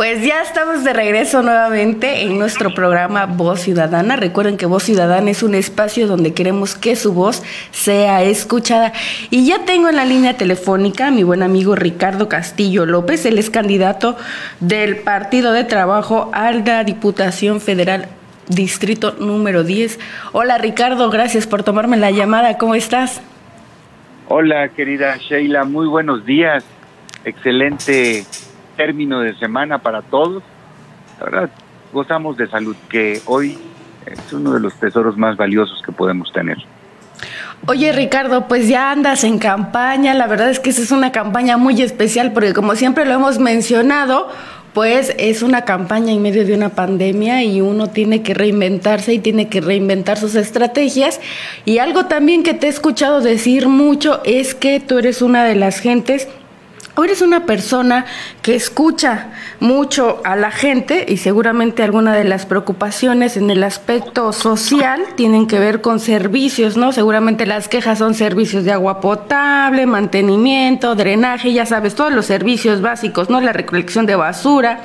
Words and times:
Pues 0.00 0.24
ya 0.24 0.40
estamos 0.40 0.82
de 0.82 0.94
regreso 0.94 1.42
nuevamente 1.42 2.22
en 2.22 2.38
nuestro 2.38 2.72
programa 2.72 3.26
Voz 3.26 3.60
Ciudadana. 3.60 4.16
Recuerden 4.16 4.56
que 4.56 4.64
Voz 4.64 4.84
Ciudadana 4.84 5.30
es 5.30 5.42
un 5.42 5.54
espacio 5.54 6.06
donde 6.06 6.32
queremos 6.32 6.74
que 6.74 6.96
su 6.96 7.12
voz 7.12 7.42
sea 7.70 8.22
escuchada. 8.22 8.94
Y 9.28 9.46
ya 9.46 9.66
tengo 9.66 9.90
en 9.90 9.96
la 9.96 10.06
línea 10.06 10.38
telefónica 10.38 11.08
a 11.08 11.10
mi 11.10 11.22
buen 11.22 11.42
amigo 11.42 11.74
Ricardo 11.74 12.30
Castillo 12.30 12.86
López. 12.86 13.26
Él 13.26 13.38
es 13.38 13.50
candidato 13.50 14.16
del 14.60 14.96
Partido 14.96 15.52
de 15.52 15.64
Trabajo 15.64 16.30
a 16.32 16.50
la 16.50 16.82
Diputación 16.82 17.60
Federal 17.60 18.08
Distrito 18.48 19.16
número 19.20 19.64
10. 19.64 20.00
Hola 20.32 20.56
Ricardo, 20.56 21.10
gracias 21.10 21.46
por 21.46 21.62
tomarme 21.62 21.98
la 21.98 22.10
llamada. 22.10 22.56
¿Cómo 22.56 22.74
estás? 22.74 23.20
Hola 24.28 24.70
querida 24.70 25.18
Sheila, 25.18 25.64
muy 25.64 25.86
buenos 25.86 26.24
días. 26.24 26.64
Excelente 27.26 28.24
término 28.76 29.20
de 29.20 29.36
semana 29.36 29.78
para 29.78 30.02
todos. 30.02 30.42
La 31.18 31.24
verdad, 31.24 31.50
gozamos 31.92 32.36
de 32.36 32.48
salud, 32.48 32.76
que 32.88 33.20
hoy 33.26 33.58
es 34.06 34.32
uno 34.32 34.52
de 34.54 34.60
los 34.60 34.74
tesoros 34.74 35.16
más 35.16 35.36
valiosos 35.36 35.82
que 35.84 35.92
podemos 35.92 36.32
tener. 36.32 36.58
Oye 37.66 37.92
Ricardo, 37.92 38.48
pues 38.48 38.68
ya 38.68 38.90
andas 38.90 39.22
en 39.22 39.38
campaña, 39.38 40.14
la 40.14 40.26
verdad 40.26 40.48
es 40.48 40.60
que 40.60 40.70
esa 40.70 40.80
es 40.80 40.92
una 40.92 41.12
campaña 41.12 41.58
muy 41.58 41.82
especial 41.82 42.32
porque 42.32 42.54
como 42.54 42.74
siempre 42.74 43.04
lo 43.04 43.12
hemos 43.12 43.38
mencionado, 43.38 44.28
pues 44.72 45.14
es 45.18 45.42
una 45.42 45.64
campaña 45.66 46.12
en 46.12 46.22
medio 46.22 46.46
de 46.46 46.54
una 46.54 46.70
pandemia 46.70 47.42
y 47.44 47.60
uno 47.60 47.88
tiene 47.88 48.22
que 48.22 48.32
reinventarse 48.32 49.12
y 49.12 49.18
tiene 49.18 49.48
que 49.48 49.60
reinventar 49.60 50.16
sus 50.16 50.36
estrategias. 50.36 51.20
Y 51.64 51.78
algo 51.78 52.06
también 52.06 52.42
que 52.42 52.54
te 52.54 52.66
he 52.66 52.70
escuchado 52.70 53.20
decir 53.20 53.68
mucho 53.68 54.22
es 54.24 54.54
que 54.54 54.80
tú 54.80 54.98
eres 54.98 55.20
una 55.20 55.44
de 55.44 55.56
las 55.56 55.80
gentes 55.80 56.28
o 56.96 57.04
eres 57.04 57.22
una 57.22 57.46
persona 57.46 58.04
que 58.42 58.54
escucha 58.54 59.28
mucho 59.60 60.20
a 60.24 60.36
la 60.36 60.50
gente 60.50 61.06
y 61.08 61.18
seguramente 61.18 61.82
alguna 61.82 62.14
de 62.14 62.24
las 62.24 62.46
preocupaciones 62.46 63.36
en 63.36 63.50
el 63.50 63.62
aspecto 63.62 64.32
social 64.32 65.02
tienen 65.16 65.46
que 65.46 65.58
ver 65.58 65.80
con 65.80 66.00
servicios, 66.00 66.76
¿no? 66.76 66.92
Seguramente 66.92 67.46
las 67.46 67.68
quejas 67.68 67.98
son 67.98 68.14
servicios 68.14 68.64
de 68.64 68.72
agua 68.72 69.00
potable, 69.00 69.86
mantenimiento, 69.86 70.94
drenaje, 70.94 71.52
ya 71.52 71.66
sabes, 71.66 71.94
todos 71.94 72.12
los 72.12 72.26
servicios 72.26 72.80
básicos, 72.80 73.30
¿no? 73.30 73.40
La 73.40 73.52
recolección 73.52 74.06
de 74.06 74.16
basura, 74.16 74.80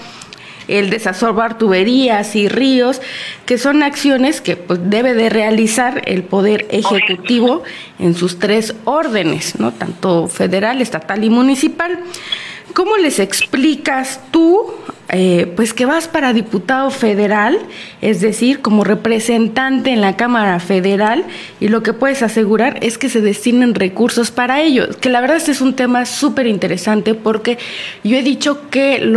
el 0.68 0.90
desasolvar 0.90 1.58
tuberías 1.58 2.36
y 2.36 2.48
ríos, 2.48 3.02
que 3.46 3.58
son 3.58 3.84
acciones 3.84 4.42
que 4.42 4.56
pues, 4.56 4.80
debe 4.84 5.14
de 5.14 5.30
realizar 5.30 6.02
el 6.06 6.24
Poder 6.24 6.68
Ejecutivo 6.70 7.64
en 8.00 8.16
sus 8.16 8.40
tres 8.40 8.76
órdenes, 8.86 9.60
¿no? 9.60 9.72
tanto 9.72 10.28
federal, 10.28 10.82
estatal 10.82 11.24
y 11.24 11.30
municipal. 11.30 12.00
¿Cómo 12.76 12.98
les 12.98 13.20
explicas 13.20 14.20
tú, 14.32 14.66
eh, 15.08 15.50
pues 15.56 15.74
que 15.74 15.86
vas 15.86 16.10
para 16.10 16.34
diputado 16.34 16.92
federal, 16.92 17.58
es 18.02 18.20
decir, 18.20 18.62
como 18.62 18.84
representante 18.84 19.92
en 19.92 20.02
la 20.02 20.18
Cámara 20.18 20.60
Federal, 20.60 21.24
y 21.62 21.70
lo 21.70 21.84
que 21.84 21.94
puedes 21.94 22.22
asegurar 22.22 22.78
es 22.82 22.98
que 22.98 23.08
se 23.08 23.22
destinen 23.22 23.76
recursos 23.76 24.30
para 24.30 24.62
ello? 24.62 24.90
Que 25.00 25.10
la 25.10 25.22
verdad 25.22 25.38
este 25.38 25.54
es 25.54 25.62
un 25.62 25.74
tema 25.74 26.06
súper 26.06 26.48
interesante 26.48 27.14
porque 27.14 27.58
yo 28.04 28.18
he 28.18 28.24
dicho 28.24 28.70
que 28.70 29.10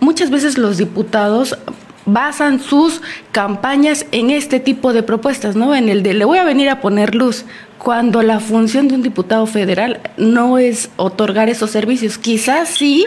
muchas 0.00 0.30
veces 0.30 0.56
los 0.56 0.78
diputados 0.78 1.58
basan 2.06 2.60
sus 2.60 3.02
campañas 3.30 4.06
en 4.12 4.30
este 4.30 4.60
tipo 4.60 4.92
de 4.92 5.02
propuestas, 5.02 5.56
¿no? 5.56 5.74
En 5.74 5.88
el 5.88 6.02
de 6.02 6.14
le 6.14 6.24
voy 6.24 6.38
a 6.38 6.44
venir 6.44 6.68
a 6.68 6.80
poner 6.80 7.14
luz, 7.14 7.44
cuando 7.78 8.22
la 8.22 8.40
función 8.40 8.88
de 8.88 8.94
un 8.94 9.02
diputado 9.02 9.46
federal 9.46 10.00
no 10.16 10.58
es 10.58 10.90
otorgar 10.96 11.48
esos 11.48 11.70
servicios. 11.70 12.18
Quizás 12.18 12.68
sí 12.68 13.06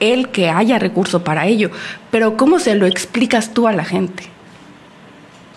el 0.00 0.28
que 0.28 0.48
haya 0.48 0.78
recurso 0.78 1.22
para 1.22 1.46
ello, 1.46 1.70
pero 2.10 2.36
¿cómo 2.36 2.58
se 2.58 2.74
lo 2.74 2.86
explicas 2.86 3.54
tú 3.54 3.68
a 3.68 3.72
la 3.72 3.84
gente? 3.84 4.24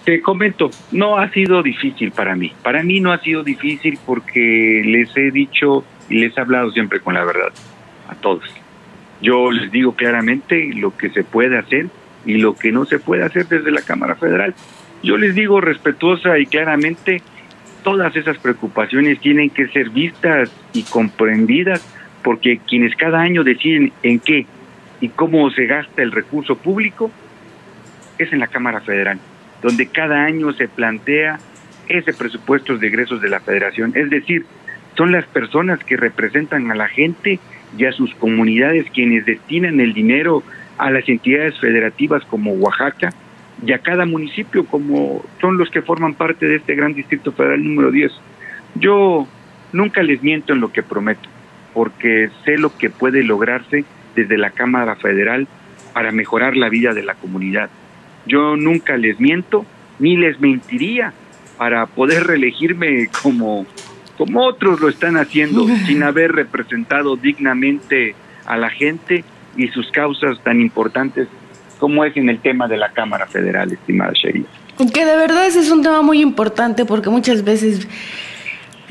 Te 0.03 0.22
comento, 0.22 0.69
no 0.91 1.18
ha 1.18 1.31
sido 1.31 1.63
difícil 1.63 2.12
para 2.12 2.35
mí. 2.35 2.51
Para 2.62 2.84
mí 2.84 3.00
no 3.00 3.12
ha 3.12 3.19
sido 3.19 3.44
difícil 3.44 3.97
porque 4.06 4.84
les 4.85 5.16
he 5.18 5.31
dicho 5.31 5.84
y 6.09 6.19
les 6.19 6.38
he 6.38 6.41
hablado 6.41 6.72
siempre 6.72 7.00
con 7.00 7.16
la 7.16 7.25
verdad 7.25 7.51
a 8.07 8.16
todos. 8.16 8.44
Yo 9.22 9.50
les 9.51 9.72
digo 9.72 9.94
claramente 9.94 10.72
lo 10.75 10.96
que 10.96 11.09
se 11.09 11.24
puede 11.24 11.57
hacer 11.57 11.88
y 12.25 12.38
lo 12.38 12.56
que 12.56 12.72
no 12.72 12.86
se 12.86 13.00
puede 13.00 13.24
hacer 13.24 13.47
desde 13.47 13.72
la 13.72 13.81
Cámara 13.81 14.16
Federal. 14.16 14.53
Yo 15.03 15.18
les 15.18 15.36
digo 15.36 15.62
respetuosa 15.62 16.40
y 16.40 16.46
claramente 16.46 17.22
todas 17.84 18.16
esas 18.16 18.38
preocupaciones 18.40 19.19
tienen 19.19 19.50
que 19.50 19.68
ser 19.68 19.90
vistas 19.91 20.52
y 20.74 20.84
comprendidas 20.84 21.86
porque 22.24 22.58
quienes 22.58 22.96
cada 22.96 23.22
año 23.22 23.44
deciden 23.44 23.94
en 24.02 24.19
qué 24.19 24.47
y 25.00 25.09
cómo 25.09 25.50
se 25.52 25.68
gasta 25.68 26.02
el 26.02 26.12
recurso 26.12 26.56
público 26.56 27.12
es 28.18 28.34
en 28.34 28.40
la 28.40 28.47
Cámara 28.47 28.81
Federal, 28.81 29.19
donde 29.62 29.88
cada 29.88 30.24
año 30.24 30.52
se 30.53 30.68
plantea 30.68 31.38
ese 31.88 32.13
presupuesto 32.13 32.78
de 32.78 32.88
egresos 32.88 33.22
de 33.22 33.30
la 33.30 33.40
Federación. 33.40 33.92
Es 33.96 34.09
decir, 34.09 34.46
son 34.97 35.12
las 35.12 35.25
personas 35.25 35.84
que 35.84 35.97
representan 35.97 36.72
a 36.72 36.75
la 36.75 36.88
gente 36.88 37.40
y 37.78 37.86
a 37.86 37.92
sus 37.92 38.13
comunidades 38.16 38.88
quienes 38.92 39.25
destinan 39.25 39.80
el 39.80 39.94
dinero 39.94 40.44
a 40.78 40.91
las 40.91 41.08
entidades 41.08 41.59
federativas 41.59 42.24
como 42.25 42.52
Oaxaca, 42.53 43.13
y 43.66 43.72
a 43.72 43.80
cada 43.80 44.06
municipio 44.06 44.66
como 44.66 45.24
son 45.40 45.58
los 45.58 45.69
que 45.69 45.81
forman 45.81 46.13
parte 46.13 46.47
de 46.47 46.58
este 46.58 46.75
gran 46.75 46.94
distrito 46.94 47.31
federal 47.31 47.63
número 47.63 47.91
10. 47.91 48.12
Yo 48.75 49.28
nunca 49.72 50.03
les 50.03 50.22
miento 50.22 50.53
en 50.53 50.59
lo 50.59 50.72
que 50.72 50.84
prometo, 50.84 51.30
porque 51.74 52.30
sé 52.44 52.58
lo 52.58 52.75
que 52.75 52.90
puede 52.90 53.24
lograrse 53.24 53.86
desde 54.16 54.38
la 54.38 54.52
Cámara 54.52 54.96
Federal 54.96 55.47
para 55.94 56.12
mejorar 56.12 56.58
la 56.58 56.69
vida 56.69 56.94
de 56.94 57.03
la 57.03 57.16
comunidad. 57.16 57.69
Yo 58.25 58.57
nunca 58.57 58.97
les 58.97 59.19
miento 59.19 59.66
ni 60.00 60.18
les 60.18 60.40
mentiría 60.40 61.13
para 61.57 61.86
poder 61.86 62.28
reelegirme 62.28 63.07
como, 63.22 63.66
como 64.18 64.46
otros 64.46 64.81
lo 64.81 64.90
están 64.90 65.16
haciendo, 65.16 65.66
sin 65.86 66.03
haber 66.03 66.34
representado 66.34 67.16
dignamente 67.16 68.16
a 68.46 68.57
la 68.57 68.69
gente 68.69 69.24
y 69.56 69.68
sus 69.70 69.90
causas 69.92 70.38
tan 70.44 70.62
importantes 70.62 71.28
como 71.80 72.06
es 72.06 72.16
en 72.18 72.30
el 72.30 72.40
tema 72.40 72.68
de 72.68 72.78
la 72.78 72.92
Cámara 72.92 73.28
Federal, 73.28 73.72
estimada 73.72 74.12
Sheria. 74.14 74.46
Que 74.94 75.06
de 75.06 75.16
verdad 75.16 75.46
ese 75.46 75.60
es 75.60 75.72
un 75.72 75.82
tema 75.82 76.02
muy 76.02 76.22
importante 76.22 76.86
porque 76.86 77.10
muchas 77.10 77.44
veces 77.44 77.88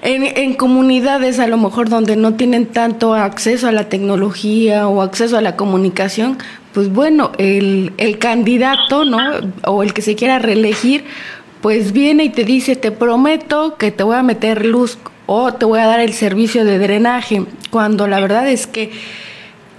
en, 0.02 0.54
comunidades 0.54 1.38
a 1.40 1.46
lo 1.46 1.56
mejor 1.56 1.88
donde 1.88 2.16
no 2.16 2.34
tienen 2.34 2.66
tanto 2.66 3.14
acceso 3.14 3.68
a 3.68 3.72
la 3.72 3.88
tecnología 3.88 4.86
o 4.86 5.00
acceso 5.00 5.38
a 5.38 5.40
la 5.40 5.56
comunicación, 5.56 6.38
pues 6.72 6.92
bueno, 6.92 7.32
el, 7.38 7.92
el 7.96 8.18
candidato, 8.18 9.04
¿no? 9.04 9.18
O 9.64 9.82
el 9.82 9.94
que 9.94 10.02
se 10.02 10.14
quiera 10.14 10.38
reelegir, 10.38 11.04
pues 11.62 11.92
viene 11.92 12.24
y 12.24 12.28
te 12.28 12.44
dice, 12.44 12.76
te 12.76 12.90
prometo 12.90 13.76
que 13.76 13.90
te 13.90 14.02
voy 14.02 14.16
a 14.16 14.22
meter 14.22 14.66
luz 14.66 14.98
o 15.26 15.54
te 15.54 15.64
voy 15.64 15.80
a 15.80 15.86
dar 15.86 16.00
el 16.00 16.12
servicio 16.12 16.64
de 16.66 16.78
drenaje, 16.78 17.44
cuando 17.70 18.06
la 18.06 18.20
verdad 18.20 18.46
es 18.48 18.66
que 18.66 18.90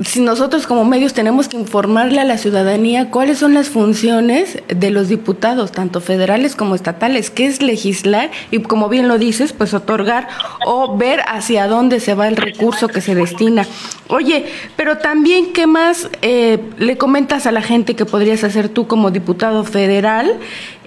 si 0.04 0.20
nosotros 0.20 0.68
como 0.68 0.84
medios 0.84 1.14
tenemos 1.14 1.48
que 1.48 1.56
informarle 1.56 2.20
a 2.20 2.26
la 2.26 2.38
ciudadanía 2.38 3.12
cuáles 3.12 3.38
son 3.38 3.54
las 3.54 3.70
funciones 3.70 4.62
de 4.68 4.92
los 4.92 5.08
diputados, 5.08 5.72
tanto 5.72 6.02
federales 6.02 6.56
como 6.56 6.76
estatales, 6.76 7.30
que 7.30 7.46
es 7.46 7.62
legislar 7.62 8.30
y 8.52 8.60
como 8.62 8.90
bien 8.90 9.08
lo 9.08 9.18
dices, 9.18 9.54
pues 9.54 9.74
otorgar 9.74 10.28
o 10.66 10.98
ver 10.98 11.22
hacia 11.28 11.68
dónde 11.68 12.02
se 12.02 12.14
va 12.14 12.28
el 12.28 12.36
recurso 12.36 12.90
que 12.90 13.00
se 13.00 13.16
destina. 13.16 13.66
Oye, 14.10 14.46
pero 14.76 14.98
también, 14.98 15.54
¿qué 15.54 15.66
más 15.66 16.10
eh, 16.22 16.60
le 16.78 16.98
comentas 16.98 17.46
a 17.46 17.54
la 17.54 17.62
gente 17.62 17.96
que 17.96 18.06
podrías 18.06 18.44
hacer 18.44 18.68
tú 18.68 18.88
como 18.88 19.12
diputado 19.12 19.64
federal? 19.64 20.40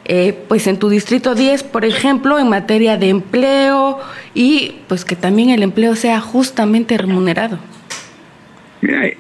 Eh, 0.05 0.39
pues 0.49 0.67
en 0.67 0.79
tu 0.79 0.89
distrito 0.89 1.35
10, 1.35 1.65
por 1.65 1.85
ejemplo, 1.85 2.39
en 2.39 2.49
materia 2.49 2.97
de 2.97 3.11
empleo 3.11 3.99
y 4.35 4.77
pues 4.87 5.05
que 5.05 5.17
también 5.17 5.51
el 5.51 5.63
empleo 5.63 5.97
sea 5.97 6.21
justamente 6.21 6.97
remunerado. 6.97 7.59
Mira, 8.81 9.11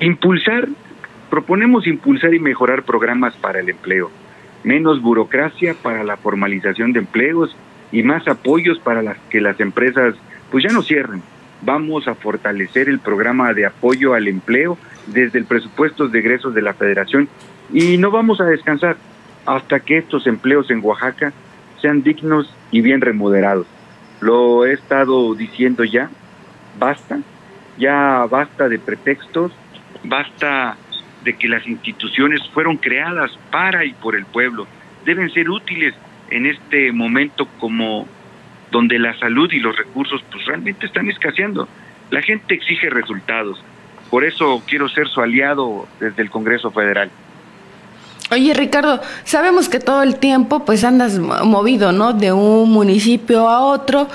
impulsar, 0.00 0.68
proponemos 1.30 1.86
impulsar 1.86 2.34
y 2.34 2.38
mejorar 2.38 2.82
programas 2.82 3.34
para 3.36 3.60
el 3.60 3.68
empleo, 3.68 4.10
menos 4.64 5.00
burocracia 5.00 5.74
para 5.74 6.04
la 6.04 6.16
formalización 6.16 6.92
de 6.92 7.00
empleos 7.00 7.56
y 7.90 8.02
más 8.02 8.28
apoyos 8.28 8.78
para 8.78 9.02
las 9.02 9.18
que 9.30 9.40
las 9.40 9.58
empresas 9.60 10.14
pues 10.50 10.64
ya 10.64 10.70
no 10.70 10.82
cierren. 10.82 11.22
Vamos 11.62 12.06
a 12.06 12.14
fortalecer 12.14 12.88
el 12.88 13.00
programa 13.00 13.52
de 13.52 13.66
apoyo 13.66 14.14
al 14.14 14.28
empleo 14.28 14.78
desde 15.06 15.38
el 15.38 15.44
presupuesto 15.44 16.08
de 16.08 16.18
egresos 16.18 16.54
de 16.54 16.62
la 16.62 16.74
Federación 16.74 17.28
y 17.72 17.98
no 17.98 18.10
vamos 18.10 18.40
a 18.40 18.44
descansar 18.44 18.96
hasta 19.46 19.80
que 19.80 19.98
estos 19.98 20.26
empleos 20.26 20.70
en 20.70 20.84
Oaxaca 20.84 21.32
sean 21.80 22.02
dignos 22.02 22.54
y 22.70 22.80
bien 22.80 23.00
remunerados. 23.00 23.66
Lo 24.20 24.66
he 24.66 24.72
estado 24.72 25.34
diciendo 25.34 25.84
ya, 25.84 26.10
basta 26.78 27.20
ya 27.78 28.26
basta 28.30 28.68
de 28.68 28.78
pretextos, 28.78 29.52
basta 30.04 30.76
de 31.24 31.36
que 31.36 31.48
las 31.48 31.66
instituciones 31.66 32.40
fueron 32.52 32.76
creadas 32.76 33.30
para 33.50 33.84
y 33.84 33.92
por 33.92 34.16
el 34.16 34.26
pueblo. 34.26 34.66
Deben 35.04 35.30
ser 35.30 35.48
útiles 35.50 35.94
en 36.30 36.46
este 36.46 36.92
momento 36.92 37.46
como 37.58 38.06
donde 38.70 38.98
la 38.98 39.18
salud 39.18 39.50
y 39.52 39.60
los 39.60 39.76
recursos 39.76 40.22
pues 40.30 40.44
realmente 40.46 40.86
están 40.86 41.08
escaseando. 41.08 41.68
La 42.10 42.22
gente 42.22 42.54
exige 42.54 42.90
resultados. 42.90 43.62
Por 44.10 44.24
eso 44.24 44.62
quiero 44.66 44.88
ser 44.88 45.08
su 45.08 45.20
aliado 45.20 45.86
desde 46.00 46.22
el 46.22 46.30
Congreso 46.30 46.70
Federal. 46.70 47.10
Oye, 48.30 48.52
Ricardo, 48.52 49.00
sabemos 49.24 49.70
que 49.70 49.80
todo 49.80 50.02
el 50.02 50.16
tiempo 50.16 50.64
pues 50.64 50.84
andas 50.84 51.18
movido, 51.18 51.92
¿no? 51.92 52.12
De 52.12 52.30
un 52.30 52.70
municipio 52.70 53.48
a 53.48 53.60
otro, 53.60 54.08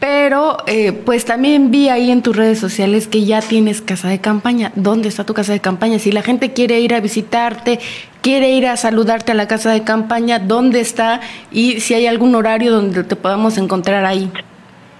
pero 0.00 0.58
eh, 0.66 0.92
pues 0.92 1.24
también 1.24 1.70
vi 1.70 1.88
ahí 1.88 2.10
en 2.10 2.22
tus 2.22 2.36
redes 2.36 2.58
sociales 2.58 3.08
que 3.08 3.24
ya 3.24 3.40
tienes 3.40 3.82
casa 3.82 4.08
de 4.08 4.20
campaña. 4.20 4.72
¿Dónde 4.76 5.08
está 5.08 5.24
tu 5.24 5.34
casa 5.34 5.52
de 5.52 5.60
campaña? 5.60 5.98
Si 5.98 6.12
la 6.12 6.22
gente 6.22 6.52
quiere 6.52 6.80
ir 6.80 6.94
a 6.94 7.00
visitarte, 7.00 7.80
quiere 8.22 8.50
ir 8.50 8.66
a 8.66 8.76
saludarte 8.76 9.32
a 9.32 9.34
la 9.34 9.48
casa 9.48 9.72
de 9.72 9.82
campaña, 9.82 10.38
¿dónde 10.38 10.80
está? 10.80 11.20
Y 11.50 11.80
si 11.80 11.94
hay 11.94 12.06
algún 12.06 12.34
horario 12.34 12.70
donde 12.70 13.02
te 13.04 13.16
podamos 13.16 13.58
encontrar 13.58 14.04
ahí. 14.04 14.30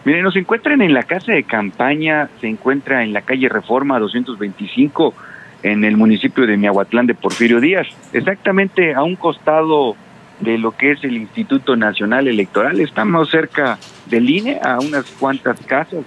Miren, 0.04 0.22
nos 0.22 0.36
encuentran 0.36 0.80
en 0.80 0.94
la 0.94 1.02
casa 1.02 1.32
de 1.32 1.44
campaña, 1.44 2.28
se 2.40 2.48
encuentra 2.48 3.02
en 3.02 3.12
la 3.12 3.22
calle 3.22 3.48
Reforma 3.48 3.98
225, 3.98 5.14
en 5.62 5.84
el 5.84 5.96
municipio 5.96 6.46
de 6.46 6.56
Miahuatlán 6.56 7.06
de 7.06 7.14
Porfirio 7.14 7.60
Díaz, 7.60 7.86
exactamente 8.12 8.94
a 8.94 9.02
un 9.02 9.16
costado 9.16 9.96
de 10.40 10.58
lo 10.58 10.72
que 10.72 10.92
es 10.92 11.04
el 11.04 11.16
Instituto 11.16 11.76
Nacional 11.76 12.28
Electoral. 12.28 12.80
Estamos 12.80 13.30
cerca 13.30 13.78
del 14.06 14.28
INE, 14.28 14.60
a 14.62 14.78
unas 14.78 15.04
cuantas 15.12 15.60
casas, 15.66 16.04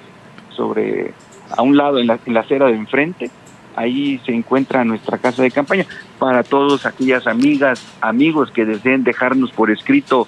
sobre 0.50 1.14
a 1.56 1.62
un 1.62 1.76
lado 1.76 2.00
en 2.00 2.08
la, 2.08 2.20
en 2.26 2.34
la 2.34 2.42
acera 2.42 2.68
de 2.68 2.76
enfrente. 2.76 3.30
Ahí 3.76 4.20
se 4.26 4.34
encuentra 4.34 4.84
nuestra 4.84 5.18
casa 5.18 5.44
de 5.44 5.52
campaña 5.52 5.86
para 6.20 6.44
todas 6.44 6.86
aquellas 6.86 7.28
amigas, 7.28 7.86
amigos 8.02 8.52
que 8.52 8.66
deseen 8.66 9.04
dejarnos 9.04 9.52
por 9.52 9.72
escrito 9.72 10.28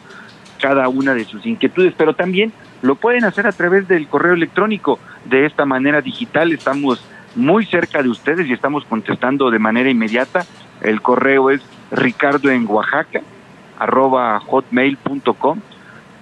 cada 0.62 0.88
una 0.88 1.14
de 1.14 1.26
sus 1.26 1.46
inquietudes, 1.46 1.94
pero 1.98 2.14
también 2.14 2.54
lo 2.82 2.96
pueden 2.96 3.26
hacer 3.26 3.48
a 3.48 3.52
través 3.52 3.88
del 3.88 4.08
correo 4.08 4.34
electrónico. 4.34 4.98
De 5.26 5.46
esta 5.46 5.66
manera 5.66 6.02
digital 6.02 6.54
estamos 6.54 7.04
muy 7.36 7.66
cerca 7.66 8.02
de 8.02 8.10
ustedes 8.10 8.48
y 8.48 8.54
estamos 8.54 8.86
contestando 8.86 9.52
de 9.52 9.60
manera 9.60 9.90
inmediata. 9.90 10.46
El 10.82 11.02
correo 11.02 11.50
es 11.50 11.62
ricardo 11.92 12.50
en 12.50 12.66
Oaxaca 12.68 13.22
arroba 13.84 14.40
hotmail.com 14.40 15.60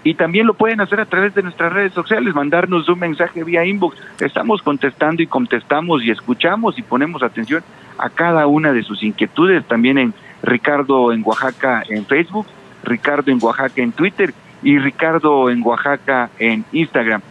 y 0.03 0.15
también 0.15 0.47
lo 0.47 0.55
pueden 0.55 0.81
hacer 0.81 0.99
a 0.99 1.05
través 1.05 1.35
de 1.35 1.43
nuestras 1.43 1.71
redes 1.71 1.93
sociales, 1.93 2.33
mandarnos 2.33 2.89
un 2.89 2.99
mensaje 2.99 3.43
vía 3.43 3.63
inbox. 3.65 3.95
Estamos 4.19 4.63
contestando 4.63 5.21
y 5.21 5.27
contestamos 5.27 6.03
y 6.03 6.09
escuchamos 6.09 6.77
y 6.79 6.81
ponemos 6.81 7.21
atención 7.21 7.63
a 7.99 8.09
cada 8.09 8.47
una 8.47 8.73
de 8.73 8.81
sus 8.81 9.03
inquietudes, 9.03 9.63
también 9.67 9.99
en 9.99 10.13
Ricardo 10.41 11.13
en 11.13 11.21
Oaxaca 11.23 11.83
en 11.87 12.05
Facebook, 12.07 12.47
Ricardo 12.83 13.31
en 13.31 13.37
Oaxaca 13.39 13.81
en 13.81 13.91
Twitter 13.91 14.33
y 14.63 14.79
Ricardo 14.79 15.51
en 15.51 15.61
Oaxaca 15.61 16.31
en 16.39 16.65
Instagram. 16.71 17.21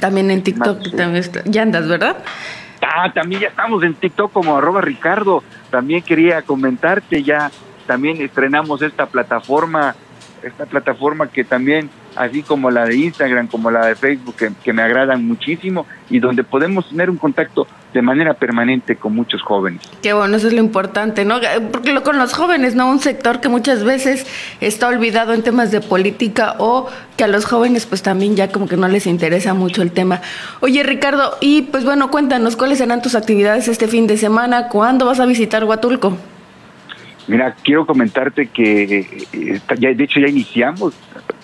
También 0.00 0.30
en 0.30 0.42
TikTok, 0.44 0.94
también 0.96 1.24
ya 1.46 1.62
andas, 1.62 1.88
¿verdad? 1.88 2.18
Ah, 2.80 3.10
también 3.12 3.40
ya 3.40 3.48
estamos 3.48 3.82
en 3.82 3.94
TikTok 3.94 4.32
como 4.32 4.56
arroba 4.56 4.80
Ricardo. 4.80 5.42
También 5.70 6.02
quería 6.02 6.42
comentarte, 6.42 7.24
ya 7.24 7.50
también 7.88 8.20
estrenamos 8.20 8.82
esta 8.82 9.06
plataforma, 9.06 9.96
esta 10.42 10.66
plataforma 10.66 11.26
que 11.28 11.42
también, 11.42 11.88
así 12.16 12.42
como 12.42 12.70
la 12.70 12.84
de 12.84 12.96
Instagram, 12.96 13.46
como 13.46 13.70
la 13.70 13.86
de 13.86 13.96
Facebook, 13.96 14.36
que, 14.62 14.72
me 14.74 14.82
agradan 14.82 15.26
muchísimo 15.26 15.86
y 16.10 16.18
donde 16.18 16.44
podemos 16.44 16.86
tener 16.90 17.08
un 17.08 17.16
contacto 17.16 17.66
de 17.94 18.02
manera 18.02 18.34
permanente 18.34 18.96
con 18.96 19.14
muchos 19.14 19.40
jóvenes. 19.40 19.80
Qué 20.02 20.12
bueno, 20.12 20.36
eso 20.36 20.48
es 20.48 20.52
lo 20.52 20.60
importante, 20.60 21.24
¿no? 21.24 21.40
Porque 21.72 21.94
lo, 21.94 22.02
con 22.02 22.18
los 22.18 22.34
jóvenes, 22.34 22.74
¿no? 22.74 22.90
Un 22.90 23.00
sector 23.00 23.40
que 23.40 23.48
muchas 23.48 23.82
veces 23.84 24.26
está 24.60 24.88
olvidado 24.88 25.32
en 25.32 25.42
temas 25.42 25.70
de 25.70 25.80
política 25.80 26.56
o 26.58 26.90
que 27.16 27.24
a 27.24 27.26
los 27.26 27.46
jóvenes 27.46 27.86
pues 27.86 28.02
también 28.02 28.36
ya 28.36 28.52
como 28.52 28.68
que 28.68 28.76
no 28.76 28.86
les 28.86 29.06
interesa 29.06 29.54
mucho 29.54 29.80
el 29.80 29.92
tema. 29.92 30.20
Oye, 30.60 30.82
Ricardo, 30.82 31.38
y 31.40 31.62
pues 31.62 31.86
bueno, 31.86 32.10
cuéntanos 32.10 32.54
cuáles 32.54 32.76
serán 32.76 33.00
tus 33.00 33.14
actividades 33.14 33.66
este 33.66 33.88
fin 33.88 34.06
de 34.06 34.18
semana, 34.18 34.68
¿cuándo 34.68 35.06
vas 35.06 35.20
a 35.20 35.24
visitar 35.24 35.64
Huatulco? 35.64 36.18
Mira, 37.28 37.54
quiero 37.62 37.84
comentarte 37.84 38.46
que 38.46 39.00
eh, 39.34 39.60
ya, 39.78 39.92
de 39.92 40.04
hecho 40.04 40.18
ya 40.18 40.28
iniciamos, 40.28 40.94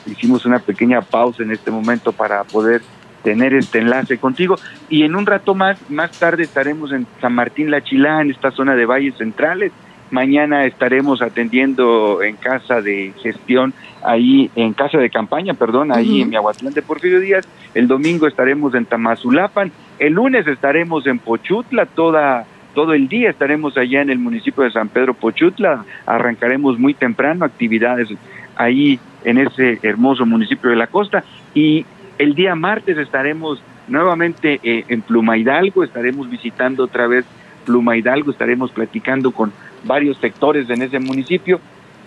hicimos 0.07 0.47
una 0.47 0.59
pequeña 0.59 1.03
pausa 1.03 1.43
en 1.43 1.53
este 1.53 1.71
momento 1.71 2.13
para 2.13 2.43
poder 2.45 2.81
tener 3.23 3.53
este 3.53 3.79
enlace 3.79 4.19
contigo 4.19 4.57
y 4.89 5.03
en 5.03 5.15
un 5.15 5.27
rato 5.27 5.55
más, 5.55 5.79
más 5.91 6.19
tarde 6.19 6.43
estaremos 6.43 6.91
en 6.93 7.07
San 7.21 7.35
Martín 7.35 7.71
La 7.71 7.83
Chilá, 7.83 8.23
en 8.23 8.31
esta 8.31 8.51
zona 8.51 8.75
de 8.75 8.87
Valles 8.87 9.17
Centrales. 9.17 9.73
Mañana 10.11 10.65
estaremos 10.65 11.21
atendiendo 11.21 12.23
en 12.23 12.37
casa 12.37 12.81
de 12.81 13.13
gestión, 13.23 13.75
ahí 14.03 14.51
en 14.55 14.73
casa 14.73 14.99
de 14.99 15.11
campaña, 15.11 15.55
perdón, 15.55 15.93
ahí 15.93 16.23
en 16.23 16.31
Miahuatlán 16.31 16.73
de 16.73 16.83
Porfirio 16.83 17.21
Díaz. 17.21 17.47
El 17.75 17.89
domingo 17.89 18.27
estaremos 18.27 18.75
en 18.75 18.85
Tamazulapan. 18.87 19.73
El 19.99 20.13
lunes 20.13 20.47
estaremos 20.47 21.07
en 21.07 21.19
Pochutla, 21.19 21.87
toda 21.87 22.47
todo 22.75 22.93
el 22.93 23.09
día 23.09 23.31
estaremos 23.31 23.77
allá 23.77 24.03
en 24.03 24.11
el 24.11 24.19
municipio 24.19 24.65
de 24.65 24.71
San 24.71 24.89
Pedro 24.89 25.15
Pochutla, 25.15 25.85
arrancaremos 26.07 26.79
muy 26.79 26.95
temprano 26.95 27.45
actividades 27.45 28.09
ahí 28.57 28.99
en 29.25 29.39
ese 29.39 29.79
hermoso 29.83 30.27
municipio 30.27 30.71
de 30.71 30.77
la 30.77 30.87
costa. 30.87 31.25
Y 31.55 31.87
el 32.19 32.35
día 32.35 32.55
martes 32.55 32.99
estaremos 32.99 33.63
nuevamente 33.89 34.61
eh, 34.63 34.85
en 34.89 35.03
Pluma 35.03 35.37
Hidalgo, 35.37 35.85
estaremos 35.85 36.29
visitando 36.29 36.85
otra 36.85 37.07
vez 37.07 37.25
Pluma 37.65 37.97
Hidalgo, 37.97 38.31
estaremos 38.31 38.71
platicando 38.71 39.31
con 39.31 39.53
varios 39.85 40.19
sectores 40.19 40.69
en 40.71 40.83
ese 40.83 40.99
municipio. 40.99 41.61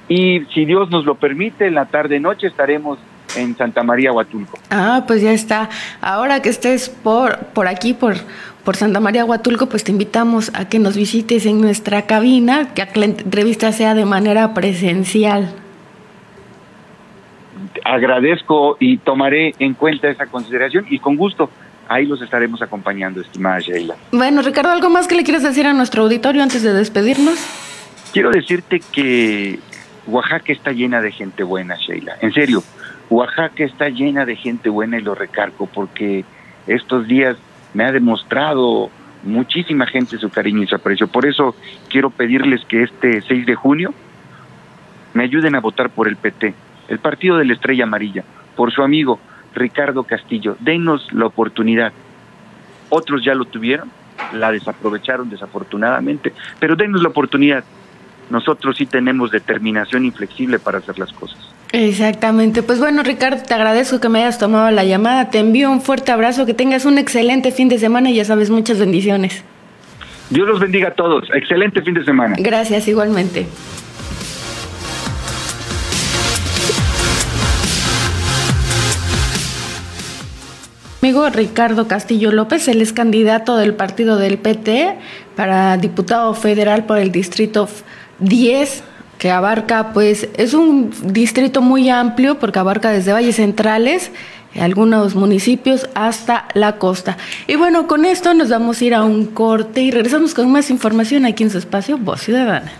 Y 0.08 0.42
si 0.54 0.66
Dios 0.66 0.90
nos 0.90 1.06
lo 1.06 1.16
permite, 1.16 1.68
en 1.68 1.76
la 1.76 1.86
tarde-noche 1.86 2.48
estaremos 2.48 3.00
en 3.36 3.56
Santa 3.58 3.84
María 3.84 4.12
Huatulco. 4.14 4.58
Ah, 4.70 5.04
pues 5.06 5.22
ya 5.22 5.32
está. 5.32 5.70
Ahora 6.02 6.42
que 6.42 6.50
estés 6.50 6.90
por, 6.90 7.38
por 7.48 7.68
aquí, 7.68 7.94
por, 7.94 8.16
por 8.68 8.76
Santa 8.76 9.00
María 9.00 9.24
Huatulco, 9.24 9.70
pues 9.70 9.86
te 9.86 9.94
invitamos 9.94 10.52
a 10.54 10.68
que 10.68 10.78
nos 10.78 10.98
visites 10.98 11.46
en 11.46 11.62
nuestra 11.62 12.02
cabina, 12.02 12.74
que 12.74 12.86
la 12.96 13.06
entrevista 13.06 13.72
sea 13.72 13.94
de 13.94 14.04
manera 14.04 14.54
presencial. 14.54 15.54
Agradezco 17.86 18.76
y 18.78 18.98
tomaré 18.98 19.56
en 19.60 19.74
cuenta 19.74 20.10
esa 20.10 20.26
consideración 20.26 20.86
y 20.90 21.00
con 21.00 21.16
gusto 21.16 21.50
ahí 21.88 22.08
los 22.08 22.22
estaremos 22.22 22.62
acompañando, 22.62 23.22
estimada 23.22 23.60
Sheila. 23.60 23.96
Bueno, 24.12 24.42
Ricardo, 24.42 24.72
¿algo 24.72 24.90
más 24.90 25.08
que 25.08 25.16
le 25.16 25.24
quieras 25.24 25.44
decir 25.44 25.66
a 25.66 25.72
nuestro 25.72 26.04
auditorio 26.04 26.44
antes 26.44 26.62
de 26.62 26.74
despedirnos? 26.74 27.40
Quiero 28.12 28.32
decirte 28.32 28.82
que 28.92 29.62
Oaxaca 30.08 30.52
está 30.52 30.74
llena 30.74 31.02
de 31.02 31.14
gente 31.14 31.44
buena, 31.44 31.78
Sheila. 31.78 32.18
En 32.20 32.34
serio, 32.34 32.62
Oaxaca 33.10 33.64
está 33.64 33.88
llena 33.88 34.26
de 34.26 34.36
gente 34.36 34.68
buena 34.68 34.98
y 34.98 35.04
lo 35.04 35.16
recargo 35.16 35.68
porque 35.68 36.26
estos 36.68 37.08
días 37.08 37.38
me 37.78 37.86
ha 37.86 37.92
demostrado 37.92 38.90
muchísima 39.22 39.86
gente 39.86 40.18
su 40.18 40.32
cariño 40.32 40.64
y 40.64 40.68
su 40.68 40.74
aprecio. 40.74 41.08
Por 41.08 41.28
eso 41.28 41.56
quiero 41.90 42.10
pedirles 42.10 42.66
que 42.66 42.82
este 42.82 43.22
6 43.22 43.46
de 43.46 43.54
junio 43.54 43.94
me 45.14 45.24
ayuden 45.24 45.54
a 45.54 45.60
votar 45.60 45.92
por 45.92 46.08
el 46.08 46.16
PT, 46.16 46.56
el 46.88 46.98
Partido 46.98 47.38
de 47.38 47.46
la 47.46 47.54
Estrella 47.54 47.84
Amarilla, 47.84 48.24
por 48.56 48.72
su 48.72 48.82
amigo 48.82 49.20
Ricardo 49.54 50.04
Castillo. 50.06 50.58
Denos 50.60 51.14
la 51.14 51.28
oportunidad. 51.28 51.94
Otros 52.90 53.24
ya 53.24 53.36
lo 53.36 53.46
tuvieron, 53.46 53.92
la 54.34 54.52
desaprovecharon 54.52 55.30
desafortunadamente, 55.30 56.34
pero 56.60 56.76
denos 56.76 57.04
la 57.04 57.10
oportunidad. 57.10 57.64
Nosotros 58.32 58.76
sí 58.76 58.88
tenemos 58.88 59.30
determinación 59.30 60.04
inflexible 60.04 60.58
para 60.58 60.80
hacer 60.80 60.98
las 60.98 61.14
cosas. 61.14 61.57
Exactamente. 61.78 62.64
Pues 62.64 62.80
bueno, 62.80 63.04
Ricardo, 63.04 63.44
te 63.44 63.54
agradezco 63.54 64.00
que 64.00 64.10
me 64.10 64.24
hayas 64.24 64.40
tomado 64.40 64.72
la 64.72 64.84
llamada. 64.84 65.30
Te 65.30 65.38
envío 65.38 65.70
un 65.70 65.80
fuerte 65.80 66.12
abrazo, 66.12 66.48
que 66.48 66.56
tengas 66.56 66.86
un 66.86 66.98
excelente 66.98 67.52
fin 67.52 67.70
de 67.70 67.78
semana 67.78 68.10
y 68.10 68.16
ya 68.16 68.26
sabes, 68.26 68.50
muchas 68.50 68.80
bendiciones. 68.80 69.44
Dios 70.32 70.48
los 70.48 70.60
bendiga 70.60 70.88
a 70.88 70.96
todos. 70.96 71.30
Excelente 71.36 71.84
fin 71.84 71.94
de 71.94 72.04
semana. 72.04 72.36
Gracias, 72.40 72.88
igualmente. 72.88 73.46
Amigo 81.04 81.30
Ricardo 81.30 81.88
Castillo 81.88 82.32
López, 82.32 82.68
él 82.68 82.82
es 82.82 82.92
candidato 82.92 83.56
del 83.56 83.76
partido 83.76 84.18
del 84.18 84.40
PT 84.40 84.98
para 85.36 85.78
diputado 85.78 86.34
federal 86.34 86.86
por 86.86 86.98
el 86.98 87.12
distrito 87.12 87.70
10 88.18 88.84
que 89.18 89.32
abarca, 89.32 89.94
pues 89.94 90.30
es 90.38 90.54
un 90.54 90.92
distrito 91.04 91.62
muy 91.62 91.90
amplio 91.90 92.40
porque 92.40 92.60
abarca 92.60 92.92
desde 92.92 93.14
valles 93.14 93.38
centrales, 93.38 94.12
algunos 94.60 95.16
municipios 95.16 95.90
hasta 95.94 96.48
la 96.54 96.78
costa. 96.78 97.18
Y 97.48 97.56
bueno, 97.56 97.88
con 97.88 98.06
esto 98.06 98.34
nos 98.34 98.50
vamos 98.50 98.82
a 98.82 98.86
ir 98.86 98.94
a 98.94 99.04
un 99.04 99.26
corte 99.26 99.82
y 99.82 99.92
regresamos 99.92 100.34
con 100.34 100.52
más 100.52 100.70
información 100.70 101.26
aquí 101.26 101.44
en 101.44 101.50
su 101.50 101.58
espacio 101.58 101.98
Voz 101.98 102.22
Ciudadana. 102.22 102.72